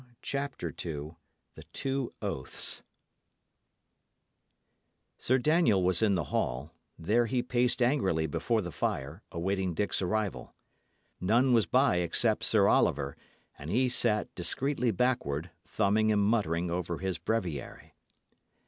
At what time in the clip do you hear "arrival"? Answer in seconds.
10.01-10.55